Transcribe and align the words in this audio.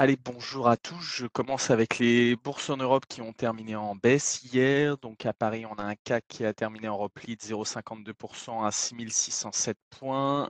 Allez, 0.00 0.16
bonjour 0.16 0.68
à 0.68 0.76
tous. 0.76 1.00
Je 1.00 1.26
commence 1.26 1.70
avec 1.70 1.98
les 1.98 2.36
bourses 2.36 2.70
en 2.70 2.76
Europe 2.76 3.04
qui 3.08 3.20
ont 3.20 3.32
terminé 3.32 3.74
en 3.74 3.96
baisse 3.96 4.44
hier. 4.44 4.96
Donc 4.98 5.26
à 5.26 5.32
Paris, 5.32 5.66
on 5.66 5.74
a 5.74 5.82
un 5.82 5.96
CAC 5.96 6.24
qui 6.28 6.44
a 6.44 6.54
terminé 6.54 6.86
en 6.88 6.96
repli 6.96 7.34
de 7.34 7.42
0,52% 7.42 8.64
à 8.64 8.70
6607 8.70 9.76
points, 9.90 10.46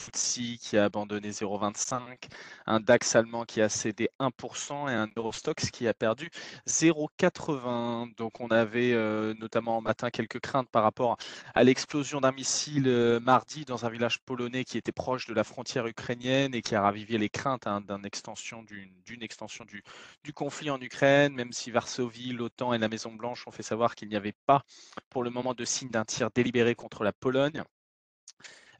FTSE 0.00 0.58
qui 0.60 0.76
a 0.76 0.84
abandonné 0.84 1.30
0,25, 1.30 2.28
un 2.66 2.80
DAX 2.80 3.16
allemand 3.16 3.44
qui 3.44 3.60
a 3.60 3.68
cédé 3.68 4.10
1% 4.20 4.90
et 4.90 4.94
un 4.94 5.08
Eurostox 5.16 5.70
qui 5.70 5.88
a 5.88 5.94
perdu 5.94 6.30
0,80. 6.66 8.14
Donc 8.16 8.40
on 8.40 8.48
avait 8.48 8.92
euh, 8.92 9.34
notamment 9.38 9.78
en 9.78 9.80
matin 9.80 10.10
quelques 10.10 10.40
craintes 10.40 10.68
par 10.70 10.82
rapport 10.82 11.16
à 11.54 11.64
l'explosion 11.64 12.20
d'un 12.20 12.32
missile 12.32 12.88
euh, 12.88 13.20
mardi 13.20 13.64
dans 13.64 13.84
un 13.84 13.90
village 13.90 14.20
polonais 14.20 14.64
qui 14.64 14.78
était 14.78 14.92
proche 14.92 15.26
de 15.26 15.34
la 15.34 15.44
frontière 15.44 15.86
ukrainienne 15.86 16.54
et 16.54 16.62
qui 16.62 16.74
a 16.74 16.82
ravivé 16.82 17.18
les 17.18 17.28
craintes 17.28 17.66
hein, 17.66 17.80
d'une 17.80 18.04
extension, 18.04 18.64
du 20.24 20.32
conflit 20.32 20.70
en 20.70 20.80
Ukraine, 20.80 21.34
même 21.34 21.52
si 21.52 21.70
Varsovie, 21.70 22.32
l'OTAN 22.32 22.72
et 22.74 22.78
la 22.78 22.88
Maison-Blanche 22.88 23.46
ont 23.46 23.50
fait 23.50 23.62
savoir 23.62 23.94
qu'il 23.94 24.08
n'y 24.08 24.16
avait 24.16 24.34
pas 24.46 24.62
pour 25.10 25.22
le 25.22 25.30
moment 25.30 25.54
de 25.54 25.64
signe 25.64 25.90
d'un 25.90 26.04
tir 26.04 26.30
délibéré 26.30 26.74
contre 26.74 27.04
la 27.04 27.12
Pologne. 27.12 27.62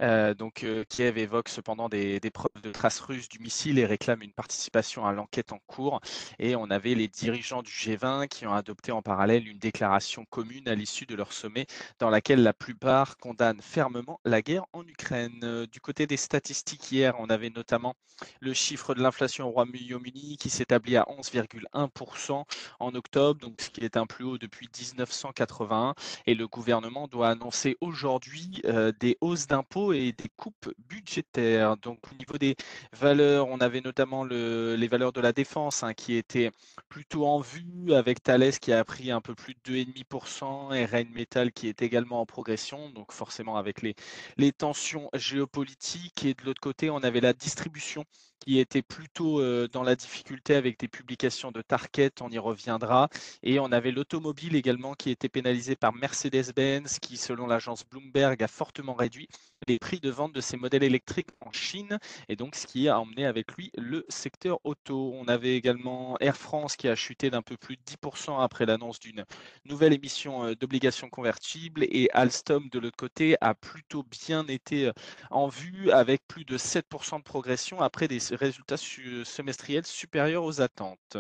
Euh, 0.03 0.35
donc, 0.35 0.63
euh, 0.63 0.85
Kiev 0.89 1.19
évoque 1.19 1.49
cependant 1.49 1.89
des, 1.89 2.21
preuves 2.33 2.63
de 2.63 2.71
traces 2.71 3.01
russes 3.01 3.29
du 3.29 3.39
missile 3.41 3.79
et 3.79 3.87
réclame 3.87 4.23
une 4.23 4.33
participation 4.33 5.07
à 5.07 5.13
l'enquête 5.13 5.53
en 5.53 5.59
cours. 5.67 6.01
Et 6.39 6.57
on 6.57 6.71
avait 6.71 6.95
les 6.95 7.09
dirigeants 7.09 7.63
du 7.63 7.71
G20 7.71 8.29
qui 8.29 8.47
ont 8.47 8.53
adopté 8.53 8.93
en 8.93 9.03
parallèle 9.03 9.49
une 9.49 9.59
déclaration 9.59 10.25
commune 10.27 10.69
à 10.69 10.75
l'issue 10.75 11.07
de 11.07 11.15
leur 11.15 11.33
sommet 11.33 11.67
dans 11.99 12.11
laquelle 12.11 12.43
la 12.43 12.53
plupart 12.53 13.17
condamnent 13.17 13.63
fermement 13.63 14.21
la 14.25 14.43
guerre 14.43 14.67
en 14.73 14.87
Ukraine. 14.87 15.41
Euh, 15.43 15.67
du 15.67 15.81
côté 15.81 16.07
des 16.07 16.17
statistiques, 16.17 16.91
hier, 16.93 17.15
on 17.19 17.27
avait 17.27 17.51
notamment 17.51 17.95
le 18.41 18.53
chiffre 18.53 18.95
de 18.95 19.03
l'inflation 19.03 19.49
au 19.49 19.51
Royaume-Uni 19.51 20.37
qui 20.39 20.51
s'établit 20.51 20.97
à 20.97 21.05
11,1% 21.05 22.45
en 22.81 22.95
octobre, 22.95 23.41
donc 23.41 23.61
ce 23.61 23.71
qui 23.71 23.81
est 23.85 23.97
un 23.97 24.07
plus 24.07 24.25
haut 24.25 24.39
depuis 24.39 24.69
1981. 24.77 25.95
Et 26.27 26.35
le 26.35 26.49
gouvernement 26.49 27.07
doit 27.09 27.29
annoncer 27.29 27.77
aujourd'hui 27.81 28.63
des 29.01 29.17
hausses 29.21 29.47
d'impôts 29.47 29.88
et 29.93 30.13
des 30.13 30.29
coupes 30.37 30.73
budgétaires. 30.79 31.77
Donc 31.77 32.01
au 32.13 32.15
niveau 32.17 32.39
des 32.39 32.57
valeurs, 32.93 33.49
on 33.49 33.59
avait 33.59 33.81
notamment 33.81 34.25
le, 34.25 34.77
les 34.77 34.89
valeurs 34.89 35.13
de 35.13 35.21
la 35.21 35.33
défense 35.33 35.83
hein, 35.83 35.95
qui 35.95 36.15
étaient 36.17 36.51
plutôt 36.89 37.27
en 37.27 37.41
vue 37.41 37.93
avec 37.95 38.23
Thales 38.23 38.59
qui 38.59 38.73
a 38.73 38.85
pris 38.85 39.11
un 39.11 39.21
peu 39.21 39.35
plus 39.35 39.55
de 39.55 39.61
2,5% 39.73 40.75
et 40.75 40.85
Rheinmetall 40.85 41.53
qui 41.53 41.69
est 41.69 41.83
également 41.83 42.21
en 42.21 42.27
progression. 42.27 42.91
Donc 42.91 43.13
forcément 43.13 43.57
avec 43.57 43.83
les 43.83 44.53
tensions 44.53 45.09
géopolitiques 45.15 46.25
et 46.25 46.35
de 46.35 46.45
l'autre 46.45 46.61
côté, 46.61 46.91
on 46.91 46.99
avait 46.99 47.21
la 47.21 47.33
distribution 47.33 48.05
qui 48.41 48.59
était 48.59 48.83
plutôt 48.83 49.41
euh, 49.41 49.69
dans 49.69 49.83
la 49.83 49.97
difficulté 49.97 50.55
avec 50.55 50.79
des 50.79 50.89
publications 50.89 51.51
de 51.53 51.63
Target, 51.63 52.13
on 52.21 52.31
y 52.31 52.39
reviendra. 52.39 53.09
Et 53.43 53.59
on 53.61 53.73
avait 53.73 53.91
l'automobile 53.93 54.57
également 54.57 54.95
qui 54.95 55.11
était 55.11 55.29
pénalisé 55.29 55.77
par 55.77 55.93
Mercedes-Benz, 55.93 56.99
qui 57.01 57.17
selon 57.17 57.47
l'agence 57.47 57.85
Bloomberg 57.85 58.43
a 58.43 58.49
fortement 58.49 58.95
réduit 58.95 59.29
les 59.67 59.79
prix 59.79 60.01
de 60.01 60.11
vente 60.11 60.33
de 60.33 60.41
ses 60.41 60.57
modèles 60.57 60.85
électriques 60.85 61.31
en 61.41 61.53
Chine, 61.53 61.99
et 62.29 62.37
donc 62.37 62.55
ce 62.55 62.67
qui 62.67 62.89
a 62.89 63.01
emmené 63.01 63.27
avec 63.27 63.53
lui 63.53 63.73
le 63.77 64.07
secteur 64.09 64.61
auto. 64.65 65.13
On 65.15 65.27
avait 65.27 65.57
également 65.57 66.17
Air 66.21 66.37
France 66.37 66.77
qui 66.77 66.89
a 66.89 66.95
chuté 66.95 67.31
d'un 67.31 67.43
peu 67.43 67.57
plus 67.57 67.77
de 67.77 67.83
10% 67.83 68.43
après 68.43 68.67
l'annonce 68.67 69.01
d'une 69.01 69.25
nouvelle 69.65 69.93
émission 69.93 70.45
euh, 70.45 70.55
d'obligations 70.55 71.09
convertibles, 71.09 71.85
et 71.85 72.09
Alstom 72.13 72.69
de 72.71 72.79
l'autre 72.79 72.97
côté 72.97 73.37
a 73.41 73.55
plutôt 73.55 74.05
bien 74.05 74.47
été 74.47 74.87
euh, 74.87 74.93
en 75.31 75.49
vue 75.49 75.91
avec 75.91 76.27
plus 76.27 76.45
de 76.45 76.57
7% 76.57 77.19
de 77.19 77.23
progression 77.23 77.81
après 77.81 78.09
des 78.09 78.28
résultats 78.37 78.77
semestriels 78.77 79.87
supérieurs 79.87 80.45
aux 80.45 80.61
attentes. 80.61 81.17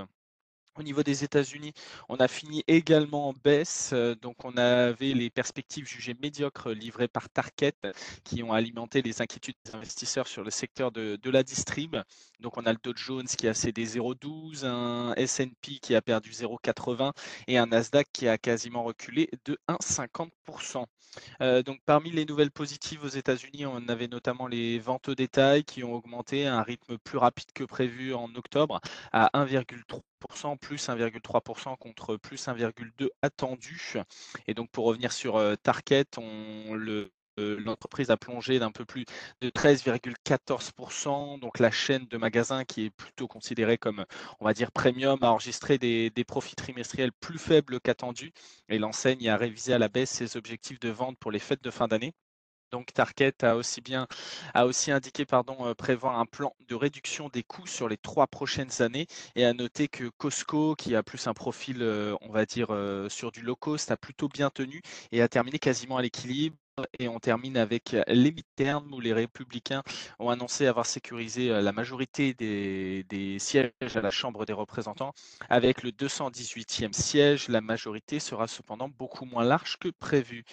Au 0.79 0.85
niveau 0.85 1.03
des 1.03 1.25
États-Unis, 1.25 1.73
on 2.09 2.17
a 2.19 2.29
fini 2.29 2.63
également 2.69 3.31
en 3.31 3.33
baisse. 3.33 3.91
Euh, 3.93 4.15
donc, 4.15 4.45
on 4.45 4.57
avait 4.57 5.13
les 5.13 5.29
perspectives 5.29 5.89
jugées 5.89 6.15
médiocres 6.23 6.71
livrées 6.71 7.09
par 7.09 7.29
Target 7.31 7.75
qui 8.23 8.45
ont 8.45 8.53
alimenté 8.53 9.03
les 9.03 9.21
inquiétudes 9.21 9.57
des 9.65 9.75
investisseurs 9.75 10.29
sur 10.29 10.45
le 10.45 10.51
secteur 10.51 10.93
de, 10.93 11.19
la 11.31 11.43
distrib. 11.43 11.97
Donc, 12.39 12.57
on 12.59 12.65
a 12.65 12.73
le 12.73 12.79
Dow 12.81 12.93
Jones 12.95 13.27
qui 13.27 13.49
a 13.49 13.55
cédé 13.55 13.85
0,12, 13.87 14.65
un 14.65 15.15
S&P 15.17 15.81
qui 15.83 15.97
a 15.97 16.01
perdu 16.01 16.31
0,80 16.31 17.11
et 17.49 17.59
un 17.59 17.67
Nasdaq 17.67 18.07
qui 18.13 18.29
a 18.29 18.39
quasiment 18.39 18.85
reculé 18.85 19.29
de 19.47 19.59
1,50%. 19.69 20.85
Euh, 21.43 21.65
donc, 21.65 21.81
parmi 21.87 22.13
les 22.13 22.25
nouvelles 22.25 22.53
positives 22.53 23.03
aux 23.03 23.09
États-Unis, 23.09 23.67
on 23.67 23.89
avait 23.89 24.07
notamment 24.07 24.47
les 24.47 24.79
ventes 24.79 25.09
au 25.09 25.17
détail 25.17 25.65
qui 25.65 25.83
ont 25.83 25.95
augmenté 25.95 26.47
à 26.47 26.57
un 26.57 26.63
rythme 26.63 26.99
plus 26.99 27.19
rapide 27.19 27.51
que 27.53 27.65
prévu 27.65 28.15
en 28.15 28.33
octobre 28.37 28.81
à 29.13 29.29
1,3 29.35 30.01
plus 30.61 30.89
1,3% 30.89 31.77
contre 31.79 32.17
plus 32.17 32.49
1,2 32.49 33.09
attendu. 33.23 33.95
Et 34.47 34.55
donc 34.55 34.71
pour 34.71 34.87
revenir 34.87 35.13
sur 35.13 35.37
euh, 35.37 35.55
Target, 35.57 36.07
euh, 37.39 37.59
l'entreprise 37.61 38.11
a 38.11 38.17
plongé 38.17 38.59
d'un 38.59 38.73
peu 38.73 38.85
plus 38.85 39.05
de 39.41 39.51
13,14%. 39.51 41.39
Donc 41.39 41.59
la 41.59 41.71
chaîne 41.71 42.07
de 42.07 42.17
magasins 42.17 42.65
qui 42.65 42.87
est 42.87 42.91
plutôt 42.91 43.29
considérée 43.29 43.79
comme, 43.79 44.05
on 44.41 44.45
va 44.45 44.55
dire, 44.55 44.73
premium, 44.73 45.19
a 45.23 45.31
enregistré 45.31 45.79
des, 45.79 46.11
des 46.11 46.25
profits 46.25 46.57
trimestriels 46.57 47.13
plus 47.13 47.39
faibles 47.39 47.81
qu'attendus. 47.81 48.33
Et 48.69 48.79
l'enseigne 48.79 49.29
a 49.29 49.37
révisé 49.37 49.73
à 49.73 49.79
la 49.79 49.89
baisse 49.89 50.11
ses 50.11 50.37
objectifs 50.37 50.81
de 50.81 50.91
vente 50.91 51.19
pour 51.19 51.31
les 51.31 51.39
fêtes 51.39 51.63
de 51.63 51.71
fin 51.71 51.89
d'année. 51.89 52.13
Donc 52.71 52.93
Target 52.93 53.33
a 53.43 53.57
aussi 53.57 53.81
bien 53.81 54.07
a 54.55 54.67
aussi 54.67 54.91
indiqué 54.93 55.25
euh, 55.33 55.75
prévoir 55.75 56.19
un 56.19 56.27
plan 56.27 56.55
de 56.69 56.75
réduction 56.75 57.29
des 57.29 57.43
coûts 57.43 57.67
sur 57.67 57.89
les 57.89 57.97
trois 57.97 58.27
prochaines 58.27 58.83
années. 58.83 59.07
Et 59.37 59.45
a 59.45 59.55
noté 59.55 59.89
que 59.89 60.09
Costco 60.19 60.75
qui 60.75 60.95
a 60.95 61.03
plus 61.03 61.27
un 61.27 61.35
profil 61.35 61.79
euh, 61.83 62.17
on 62.21 62.31
va 62.31 62.47
dire 62.47 62.69
euh, 62.71 63.09
sur 63.09 63.33
du 63.33 63.43
low 63.43 63.57
cost 63.57 63.91
a 63.91 63.97
plutôt 63.97 64.29
bien 64.29 64.51
tenu 64.51 64.83
et 65.13 65.23
a 65.23 65.29
terminé 65.29 65.59
quasiment 65.59 65.97
à 65.97 66.03
l'équilibre 66.03 66.57
et 66.99 67.09
on 67.09 67.19
termine 67.19 67.57
avec 67.57 67.97
les 68.07 68.33
midterms 68.33 68.93
où 68.93 69.01
les 69.01 69.13
républicains 69.13 69.83
ont 70.19 70.31
annoncé 70.31 70.67
avoir 70.67 70.87
sécurisé 70.87 71.49
la 71.49 71.73
majorité 71.73 72.35
des, 72.35 73.37
sièges 73.39 73.73
à 73.95 74.01
la 74.01 74.11
Chambre 74.11 74.45
des 74.45 74.53
représentants. 74.53 75.13
Avec 75.49 75.83
le 75.83 75.91
218e 75.91 76.93
siège, 76.93 77.49
la 77.49 77.61
majorité 77.61 78.21
sera 78.21 78.47
cependant 78.47 78.89
beaucoup 78.89 79.25
moins 79.25 79.45
large 79.45 79.77
que 79.79 79.89
prévu. 79.89 80.45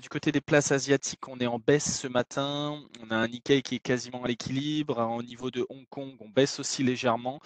du 0.00 0.08
côté 0.08 0.32
des 0.32 0.40
places 0.40 0.72
asiatiques, 0.72 1.28
on 1.28 1.38
est 1.38 1.46
en 1.46 1.58
baisse 1.58 2.00
ce 2.00 2.08
matin. 2.08 2.80
On 3.02 3.10
a 3.10 3.16
un 3.16 3.28
Nikkei 3.28 3.62
qui 3.62 3.76
est 3.76 3.80
quasiment 3.80 4.24
à 4.24 4.28
l'équilibre. 4.28 4.98
Au 4.98 5.22
niveau 5.22 5.50
de 5.50 5.66
Hong 5.68 5.86
Kong, 5.88 6.14
on 6.20 6.28
baisse 6.28 6.60
aussi 6.60 6.82
légèrement. 6.82 7.40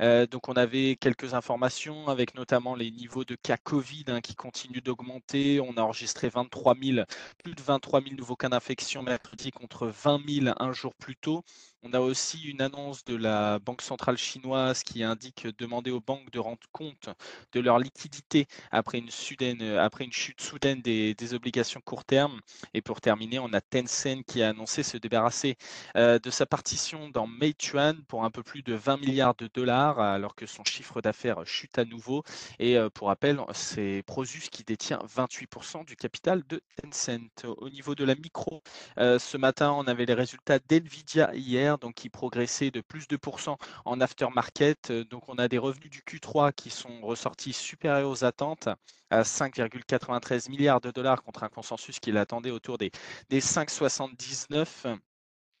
donc 0.00 0.48
on 0.48 0.54
avait 0.54 0.96
quelques 0.96 1.34
informations 1.34 2.08
avec 2.08 2.34
notamment 2.34 2.74
les 2.74 2.90
niveaux 2.90 3.24
de 3.24 3.34
cas 3.34 3.56
Covid 3.56 4.04
hein, 4.08 4.20
qui 4.20 4.34
continuent 4.34 4.82
d'augmenter. 4.82 5.60
On 5.60 5.76
a 5.76 5.82
enregistré 5.82 6.28
23 6.28 6.74
000, 6.82 7.04
plus 7.42 7.54
de 7.54 7.62
20 7.62 7.79
3 7.80 8.02
000 8.02 8.14
nouveaux 8.16 8.36
cas 8.36 8.48
d'infection 8.48 9.02
mercredi 9.02 9.50
contre 9.50 9.86
20 9.88 10.20
000 10.28 10.54
un 10.58 10.72
jour 10.72 10.94
plus 10.94 11.16
tôt. 11.16 11.44
On 11.82 11.94
a 11.94 12.00
aussi 12.00 12.42
une 12.42 12.60
annonce 12.60 13.06
de 13.06 13.16
la 13.16 13.58
Banque 13.58 13.80
centrale 13.80 14.18
chinoise 14.18 14.82
qui 14.82 15.02
indique 15.02 15.46
demander 15.58 15.90
aux 15.90 16.00
banques 16.00 16.30
de 16.30 16.38
rendre 16.38 16.66
compte 16.72 17.08
de 17.52 17.60
leur 17.60 17.78
liquidité 17.78 18.46
après 18.70 18.98
une, 18.98 19.10
chute 19.10 20.40
soudaine 20.42 20.82
des, 20.82 21.34
obligations 21.34 21.80
court 21.80 22.04
terme. 22.04 22.40
Et 22.74 22.82
pour 22.82 23.00
terminer, 23.00 23.38
on 23.38 23.50
a 23.54 23.62
Tencent 23.62 24.22
qui 24.26 24.42
a 24.42 24.50
annoncé 24.50 24.82
se 24.82 24.98
débarrasser 24.98 25.56
euh, 25.96 26.18
de 26.18 26.28
sa 26.28 26.44
partition 26.44 27.08
dans 27.08 27.26
Meituan 27.26 27.96
pour 28.08 28.24
un 28.24 28.30
peu 28.30 28.42
plus 28.42 28.62
de 28.62 28.74
20 28.74 28.98
milliards 28.98 29.34
de 29.36 29.48
dollars 29.52 30.00
alors 30.00 30.34
que 30.34 30.44
son 30.44 30.64
chiffre 30.64 31.00
d'affaires 31.00 31.46
chute 31.46 31.78
à 31.78 31.86
nouveau. 31.86 32.24
Et 32.58 32.76
euh, 32.76 32.90
pour 32.90 33.08
rappel, 33.08 33.40
c'est 33.54 34.02
Prosus 34.06 34.50
qui 34.50 34.64
détient 34.64 34.98
28% 34.98 35.86
du 35.86 35.96
capital 35.96 36.42
de 36.46 36.60
Tencent. 36.76 37.46
Au 37.46 37.70
niveau 37.70 37.94
de 37.94 38.04
la 38.04 38.16
micro, 38.16 38.62
euh, 38.98 39.18
ce 39.18 39.38
matin, 39.38 39.72
on 39.72 39.86
avait 39.86 40.04
les 40.04 40.14
résultats 40.14 40.58
d'NVIDIA 40.58 41.34
hier 41.34 41.69
donc 41.78 41.94
qui 41.94 42.08
progressait 42.08 42.70
de 42.70 42.80
plus 42.80 43.08
de 43.08 43.16
2% 43.16 43.56
en 43.84 44.00
aftermarket. 44.00 44.90
Euh, 44.90 45.04
donc 45.04 45.28
on 45.28 45.36
a 45.36 45.48
des 45.48 45.58
revenus 45.58 45.90
du 45.90 46.00
Q3 46.00 46.52
qui 46.52 46.70
sont 46.70 47.00
ressortis 47.02 47.52
supérieurs 47.52 48.10
aux 48.10 48.24
attentes 48.24 48.68
à 49.10 49.22
5,93 49.22 50.50
milliards 50.50 50.80
de 50.80 50.90
dollars 50.90 51.22
contre 51.22 51.42
un 51.42 51.48
consensus 51.48 51.98
qui 52.00 52.12
l'attendait 52.12 52.50
autour 52.50 52.78
des, 52.78 52.90
des 53.28 53.40
5,79. 53.40 54.98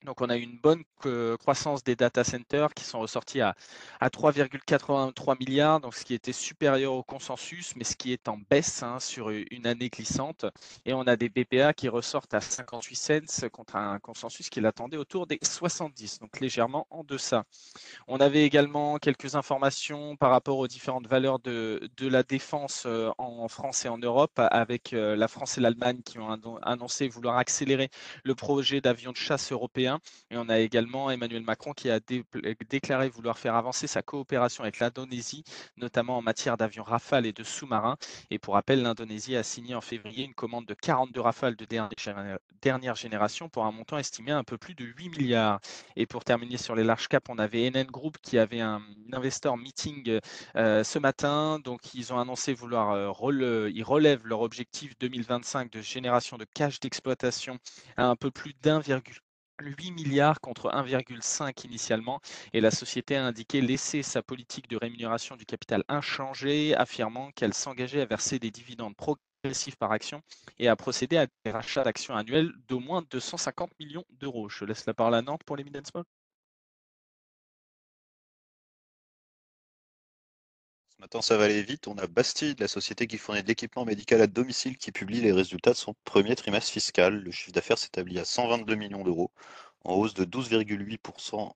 Donc, 0.04 0.22
on 0.22 0.30
a 0.30 0.36
une 0.36 0.56
bonne 0.56 0.82
croissance 1.38 1.84
des 1.84 1.94
data 1.94 2.24
centers 2.24 2.72
qui 2.72 2.84
sont 2.84 3.00
ressortis 3.00 3.42
à, 3.42 3.54
à 4.00 4.08
3,83 4.08 5.38
milliards, 5.38 5.80
donc 5.80 5.94
ce 5.94 6.04
qui 6.04 6.14
était 6.14 6.32
supérieur 6.32 6.94
au 6.94 7.02
consensus, 7.02 7.74
mais 7.76 7.84
ce 7.84 7.96
qui 7.96 8.12
est 8.12 8.28
en 8.28 8.38
baisse 8.50 8.82
hein, 8.82 8.98
sur 8.98 9.28
une 9.28 9.66
année 9.66 9.90
glissante. 9.90 10.46
Et 10.86 10.94
on 10.94 11.02
a 11.02 11.16
des 11.16 11.28
BPA 11.28 11.74
qui 11.74 11.88
ressortent 11.88 12.32
à 12.32 12.40
58 12.40 12.96
cents 12.96 13.48
contre 13.52 13.76
un 13.76 13.98
consensus 13.98 14.48
qui 14.48 14.60
l'attendait 14.60 14.96
autour 14.96 15.26
des 15.26 15.38
70, 15.42 16.20
donc 16.20 16.40
légèrement 16.40 16.86
en 16.90 17.04
deçà. 17.04 17.44
On 18.08 18.20
avait 18.20 18.44
également 18.44 18.98
quelques 18.98 19.34
informations 19.34 20.16
par 20.16 20.30
rapport 20.30 20.58
aux 20.58 20.68
différentes 20.68 21.08
valeurs 21.08 21.40
de, 21.40 21.90
de 21.96 22.08
la 22.08 22.22
défense 22.22 22.84
euh, 22.86 23.10
en 23.18 23.48
France 23.48 23.84
et 23.84 23.88
en 23.88 23.98
Europe, 23.98 24.38
avec 24.38 24.92
euh, 24.92 25.16
la 25.16 25.28
France 25.28 25.58
et 25.58 25.60
l'Allemagne 25.60 26.00
qui 26.02 26.18
ont 26.18 26.56
annoncé 26.62 27.08
vouloir 27.08 27.36
accélérer 27.36 27.90
le 28.24 28.34
projet 28.34 28.80
d'avion 28.80 29.12
de 29.12 29.16
chasse 29.16 29.52
européen 29.52 29.89
européen. 29.90 30.00
Et 30.30 30.36
on 30.36 30.48
a 30.48 30.58
également 30.58 31.10
Emmanuel 31.10 31.42
Macron 31.42 31.72
qui 31.72 31.90
a 31.90 32.00
déclaré 32.68 33.08
vouloir 33.08 33.38
faire 33.38 33.54
avancer 33.54 33.86
sa 33.86 34.02
coopération 34.02 34.62
avec 34.62 34.78
l'Indonésie, 34.78 35.44
notamment 35.76 36.18
en 36.18 36.22
matière 36.22 36.56
d'avions 36.56 36.84
Rafale 36.84 37.26
et 37.26 37.32
de 37.32 37.42
sous-marins. 37.42 37.96
Et 38.30 38.38
pour 38.38 38.54
rappel, 38.54 38.82
l'Indonésie 38.82 39.36
a 39.36 39.42
signé 39.42 39.74
en 39.74 39.80
février 39.80 40.24
une 40.24 40.34
commande 40.34 40.66
de 40.66 40.74
42 40.74 41.20
Rafale 41.20 41.56
de 41.56 41.66
dernière 42.62 42.94
génération 42.94 43.48
pour 43.48 43.64
un 43.64 43.72
montant 43.72 43.98
estimé 43.98 44.32
à 44.32 44.38
un 44.38 44.44
peu 44.44 44.58
plus 44.58 44.74
de 44.74 44.84
8 44.84 45.10
milliards. 45.10 45.60
Et 45.96 46.06
pour 46.06 46.24
terminer 46.24 46.56
sur 46.56 46.74
les 46.74 46.84
large 46.84 47.08
caps, 47.08 47.26
on 47.28 47.38
avait 47.38 47.70
NN 47.70 47.86
Group 47.86 48.18
qui 48.22 48.38
avait 48.38 48.60
un 48.60 48.82
investor 49.12 49.56
meeting 49.56 50.20
euh, 50.56 50.84
ce 50.84 50.98
matin. 50.98 51.58
Donc, 51.58 51.94
ils 51.94 52.12
ont 52.12 52.18
annoncé 52.18 52.54
vouloir, 52.54 52.92
euh, 52.92 53.70
ils 53.74 53.84
relèvent 53.84 54.26
leur 54.26 54.40
objectif 54.40 54.98
2025 54.98 55.70
de 55.72 55.80
génération 55.80 56.36
de 56.38 56.46
cash 56.54 56.80
d'exploitation 56.80 57.58
à 57.96 58.06
un 58.06 58.16
peu 58.16 58.30
plus 58.30 58.54
d'1,8 59.60 59.92
milliard 59.92 60.40
contre 60.40 60.70
1,5 60.70 61.66
initialement 61.66 62.20
et 62.52 62.60
la 62.60 62.70
société 62.70 63.16
a 63.16 63.24
indiqué 63.26 63.60
laisser 63.60 64.02
sa 64.02 64.22
politique 64.22 64.68
de 64.68 64.76
rémunération 64.76 65.36
du 65.36 65.44
capital 65.46 65.84
inchangée, 65.88 66.74
affirmant 66.74 67.30
qu'elle 67.32 67.54
s'engageait 67.54 68.02
à 68.02 68.06
verser 68.06 68.38
des 68.38 68.50
dividendes 68.50 68.96
progressifs 68.96 69.76
par 69.76 69.92
action 69.92 70.22
et 70.58 70.68
à 70.68 70.76
procéder 70.76 71.16
à 71.16 71.26
des 71.44 71.50
rachats 71.50 71.84
d'actions 71.84 72.14
annuels 72.16 72.52
d'au 72.68 72.80
moins 72.80 73.02
250 73.10 73.70
millions 73.78 74.04
d'euros. 74.10 74.48
Je 74.48 74.64
laisse 74.64 74.86
la 74.86 74.94
parole 74.94 75.14
à 75.14 75.22
Nantes 75.22 75.44
pour 75.44 75.56
les 75.56 75.64
mid. 75.64 75.76
Maintenant, 81.00 81.22
ça 81.22 81.38
va 81.38 81.44
aller 81.44 81.62
vite. 81.62 81.88
On 81.88 81.96
a 81.96 82.06
Bastide, 82.06 82.60
la 82.60 82.68
société 82.68 83.06
qui 83.06 83.16
fournit 83.16 83.42
de 83.42 83.48
l'équipement 83.48 83.86
médical 83.86 84.20
à 84.20 84.26
domicile, 84.26 84.76
qui 84.76 84.92
publie 84.92 85.22
les 85.22 85.32
résultats 85.32 85.70
de 85.70 85.76
son 85.76 85.94
premier 86.04 86.36
trimestre 86.36 86.70
fiscal. 86.70 87.22
Le 87.22 87.30
chiffre 87.30 87.52
d'affaires 87.52 87.78
s'établit 87.78 88.18
à 88.18 88.26
122 88.26 88.74
millions 88.74 89.02
d'euros, 89.02 89.30
en 89.84 89.94
hausse 89.94 90.12
de 90.12 90.26
12,8%, 90.26 91.54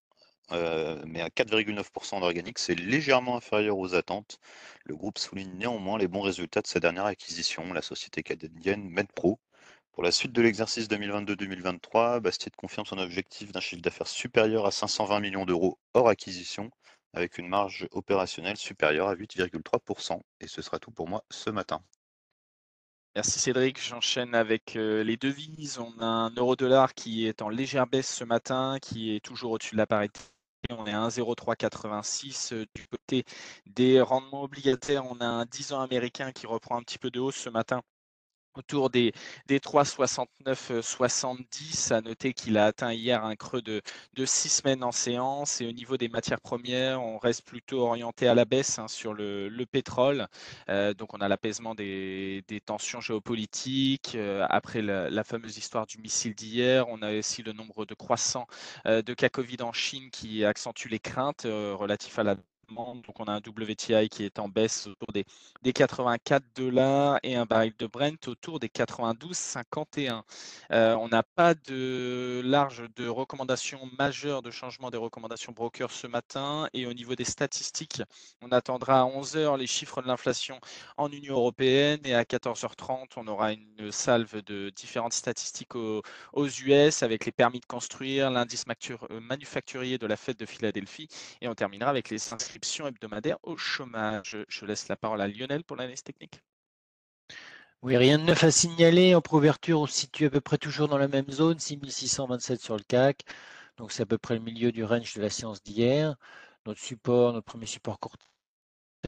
euh, 0.52 1.02
mais 1.06 1.20
à 1.20 1.28
4,9% 1.28 2.20
d'organique. 2.20 2.58
C'est 2.58 2.74
légèrement 2.74 3.36
inférieur 3.36 3.76
aux 3.76 3.94
attentes. 3.94 4.38
Le 4.84 4.96
groupe 4.96 5.18
souligne 5.18 5.52
néanmoins 5.58 5.98
les 5.98 6.08
bons 6.08 6.22
résultats 6.22 6.62
de 6.62 6.66
sa 6.66 6.80
dernière 6.80 7.04
acquisition, 7.04 7.70
la 7.74 7.82
société 7.82 8.22
canadienne 8.22 8.88
MedPro. 8.88 9.38
Pour 9.92 10.02
la 10.02 10.10
suite 10.10 10.32
de 10.32 10.40
l'exercice 10.40 10.88
2022-2023, 10.88 12.20
Bastide 12.20 12.56
confirme 12.56 12.86
son 12.86 12.98
objectif 12.98 13.52
d'un 13.52 13.60
chiffre 13.60 13.82
d'affaires 13.82 14.08
supérieur 14.08 14.64
à 14.64 14.70
520 14.70 15.20
millions 15.20 15.44
d'euros 15.44 15.78
hors 15.92 16.08
acquisition 16.08 16.70
avec 17.14 17.38
une 17.38 17.48
marge 17.48 17.88
opérationnelle 17.92 18.56
supérieure 18.56 19.08
à 19.08 19.14
8,3%. 19.14 20.20
Et 20.40 20.46
ce 20.46 20.62
sera 20.62 20.78
tout 20.78 20.90
pour 20.90 21.08
moi 21.08 21.24
ce 21.30 21.50
matin. 21.50 21.80
Merci 23.14 23.38
Cédric. 23.38 23.80
J'enchaîne 23.80 24.34
avec 24.34 24.74
euh, 24.74 25.04
les 25.04 25.16
devises. 25.16 25.78
On 25.78 26.00
a 26.00 26.06
un 26.06 26.30
euro-dollar 26.30 26.94
qui 26.94 27.26
est 27.26 27.42
en 27.42 27.48
légère 27.48 27.86
baisse 27.86 28.12
ce 28.12 28.24
matin, 28.24 28.78
qui 28.82 29.14
est 29.14 29.24
toujours 29.24 29.52
au-dessus 29.52 29.76
de 29.76 29.80
la 29.80 29.86
parité. 29.86 30.20
On 30.70 30.86
est 30.86 30.92
à 30.92 31.06
1,0386. 31.08 32.54
Euh, 32.54 32.66
du 32.74 32.88
côté 32.88 33.24
des 33.66 34.00
rendements 34.00 34.42
obligataires, 34.42 35.06
on 35.06 35.20
a 35.20 35.26
un 35.26 35.44
10 35.44 35.74
ans 35.74 35.80
américain 35.80 36.32
qui 36.32 36.46
reprend 36.46 36.76
un 36.76 36.82
petit 36.82 36.98
peu 36.98 37.10
de 37.10 37.20
hausse 37.20 37.36
ce 37.36 37.50
matin 37.50 37.82
autour 38.58 38.90
des, 38.90 39.12
des 39.46 39.58
3,69-70. 39.58 41.92
À 41.92 42.00
noter 42.00 42.32
qu'il 42.32 42.58
a 42.58 42.66
atteint 42.66 42.92
hier 42.92 43.24
un 43.24 43.36
creux 43.36 43.62
de, 43.62 43.82
de 44.14 44.26
six 44.26 44.48
semaines 44.48 44.84
en 44.84 44.92
séance. 44.92 45.60
Et 45.60 45.66
au 45.66 45.72
niveau 45.72 45.96
des 45.96 46.08
matières 46.08 46.40
premières, 46.40 47.02
on 47.02 47.18
reste 47.18 47.44
plutôt 47.44 47.80
orienté 47.80 48.28
à 48.28 48.34
la 48.34 48.44
baisse 48.44 48.78
hein, 48.78 48.88
sur 48.88 49.14
le, 49.14 49.48
le 49.48 49.66
pétrole. 49.66 50.28
Euh, 50.68 50.94
donc 50.94 51.14
on 51.14 51.20
a 51.20 51.28
l'apaisement 51.28 51.74
des, 51.74 52.44
tensions 52.64 53.00
géopolitiques. 53.00 54.14
Euh, 54.14 54.46
après 54.48 54.82
la, 54.82 55.24
fameuse 55.24 55.58
histoire 55.58 55.86
du 55.86 55.98
missile 55.98 56.34
d'hier, 56.34 56.86
on 56.88 57.02
a 57.02 57.16
aussi 57.18 57.42
le 57.42 57.52
nombre 57.52 57.86
de 57.86 57.94
croissants 57.94 58.46
euh, 58.86 59.02
de 59.02 59.14
cas 59.14 59.28
Covid 59.28 59.62
en 59.62 59.72
Chine 59.72 60.10
qui 60.10 60.44
accentue 60.44 60.88
les 60.88 60.98
craintes 60.98 61.42
relatifs 61.44 62.18
à 62.18 62.22
la 62.22 62.36
donc 62.70 63.20
on 63.20 63.24
a 63.24 63.32
un 63.32 63.38
WTI 63.38 64.08
qui 64.08 64.24
est 64.24 64.38
en 64.38 64.48
baisse 64.48 64.86
autour 64.86 65.12
des, 65.12 65.24
des 65.62 65.72
84 65.72 66.44
dollars 66.54 67.18
et 67.22 67.36
un 67.36 67.46
baril 67.46 67.72
de 67.78 67.86
Brent 67.86 68.28
autour 68.28 68.60
des 68.60 68.68
92,51. 68.68 70.22
Euh, 70.72 70.94
on 70.96 71.08
n'a 71.08 71.22
pas 71.22 71.54
de 71.54 72.42
large 72.44 72.84
de 72.96 73.08
recommandations 73.08 73.80
majeures 73.98 74.42
de 74.42 74.50
changement 74.50 74.90
des 74.90 74.98
recommandations 74.98 75.52
brokers 75.52 75.90
ce 75.90 76.06
matin. 76.06 76.68
Et 76.72 76.86
au 76.86 76.92
niveau 76.92 77.14
des 77.14 77.24
statistiques, 77.24 78.02
on 78.42 78.50
attendra 78.50 79.00
à 79.00 79.04
11h 79.04 79.58
les 79.58 79.66
chiffres 79.66 80.02
de 80.02 80.06
l'inflation 80.06 80.60
en 80.96 81.10
Union 81.10 81.34
européenne 81.34 82.00
et 82.04 82.14
à 82.14 82.22
14h30, 82.24 83.12
on 83.16 83.26
aura 83.26 83.52
une 83.52 83.90
salve 83.90 84.42
de 84.42 84.70
différentes 84.70 85.12
statistiques 85.12 85.74
aux, 85.74 86.02
US 86.34 87.02
avec 87.02 87.24
les 87.26 87.32
permis 87.32 87.60
de 87.60 87.66
construire, 87.66 88.30
l'indice 88.30 88.64
manufacturier 89.10 89.98
de 89.98 90.06
la 90.06 90.16
fête 90.16 90.38
de 90.38 90.46
Philadelphie 90.46 91.08
et 91.40 91.48
on 91.48 91.54
terminera 91.54 91.90
avec 91.90 92.10
les 92.10 92.18
inscriptions 92.54 92.86
hebdomadaire 92.86 93.38
au 93.42 93.56
chômage. 93.56 94.36
Je 94.48 94.64
laisse 94.64 94.86
la 94.86 94.94
parole 94.94 95.20
à 95.20 95.26
Lionel 95.26 95.64
pour 95.64 95.76
l'analyse 95.76 96.04
technique. 96.04 96.40
Oui, 97.82 97.96
rien 97.96 98.16
de 98.16 98.22
neuf 98.22 98.44
à 98.44 98.52
signaler. 98.52 99.16
En 99.16 99.20
préouverture, 99.20 99.80
on 99.80 99.86
se 99.86 99.94
situe 99.94 100.26
à 100.26 100.30
peu 100.30 100.40
près 100.40 100.56
toujours 100.56 100.86
dans 100.86 100.96
la 100.96 101.08
même 101.08 101.28
zone, 101.32 101.58
6627 101.58 102.60
sur 102.60 102.76
le 102.76 102.84
CAC. 102.86 103.24
Donc 103.76 103.90
c'est 103.90 104.04
à 104.04 104.06
peu 104.06 104.18
près 104.18 104.34
le 104.34 104.40
milieu 104.40 104.70
du 104.70 104.84
range 104.84 105.14
de 105.14 105.20
la 105.20 105.30
séance 105.30 105.64
d'hier. 105.64 106.14
Notre 106.64 106.80
support, 106.80 107.32
notre 107.32 107.44
premier 107.44 107.66
support 107.66 107.98
court 107.98 108.14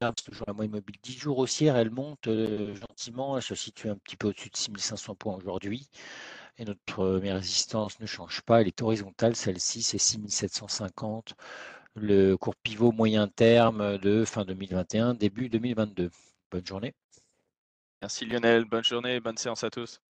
terme, 0.00 0.14
c'est 0.18 0.24
toujours 0.24 0.46
la 0.48 0.52
moyenne 0.52 0.72
mobile 0.72 0.96
10 1.04 1.16
jours 1.16 1.38
haussière. 1.38 1.76
Elle 1.76 1.90
monte 1.90 2.26
euh, 2.26 2.74
gentiment. 2.74 3.36
Elle 3.36 3.44
se 3.44 3.54
situe 3.54 3.88
un 3.88 3.96
petit 3.96 4.16
peu 4.16 4.26
au-dessus 4.26 4.50
de 4.50 4.56
6500 4.56 5.14
points 5.14 5.36
aujourd'hui. 5.36 5.88
Et 6.58 6.64
notre 6.64 6.80
première 6.84 7.36
résistance 7.36 8.00
ne 8.00 8.06
change 8.06 8.42
pas. 8.42 8.60
Elle 8.60 8.66
est 8.66 8.82
horizontale, 8.82 9.36
celle-ci, 9.36 9.82
c'est 9.82 9.98
6750 9.98 11.36
le 11.96 12.36
cours 12.36 12.56
pivot 12.56 12.92
moyen 12.92 13.26
terme 13.28 13.98
de 13.98 14.24
fin 14.24 14.44
2021, 14.44 15.14
début 15.14 15.48
2022. 15.48 16.10
Bonne 16.50 16.66
journée. 16.66 16.94
Merci 18.02 18.26
Lionel, 18.26 18.66
bonne 18.66 18.84
journée, 18.84 19.20
bonne 19.20 19.38
séance 19.38 19.64
à 19.64 19.70
tous. 19.70 20.00